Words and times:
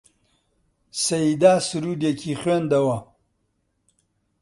سەیدا 1.05 1.53
سروودێکی 1.67 2.33
خوێندەوە: 2.41 2.97